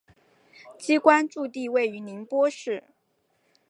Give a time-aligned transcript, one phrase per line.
[0.79, 2.85] 机关驻地位于宁波市。